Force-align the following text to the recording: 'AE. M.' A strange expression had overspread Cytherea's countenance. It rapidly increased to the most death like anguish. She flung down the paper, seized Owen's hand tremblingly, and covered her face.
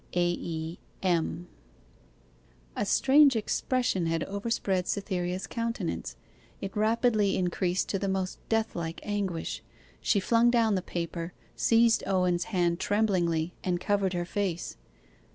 'AE. 0.13 0.79
M.' 1.03 1.47
A 2.75 2.87
strange 2.87 3.35
expression 3.35 4.07
had 4.07 4.23
overspread 4.23 4.87
Cytherea's 4.87 5.45
countenance. 5.45 6.15
It 6.59 6.75
rapidly 6.75 7.37
increased 7.37 7.87
to 7.89 7.99
the 7.99 8.07
most 8.07 8.39
death 8.49 8.75
like 8.75 8.99
anguish. 9.03 9.61
She 10.01 10.19
flung 10.19 10.49
down 10.49 10.73
the 10.73 10.81
paper, 10.81 11.33
seized 11.55 12.03
Owen's 12.07 12.45
hand 12.45 12.79
tremblingly, 12.79 13.53
and 13.63 13.79
covered 13.79 14.13
her 14.13 14.25
face. 14.25 14.75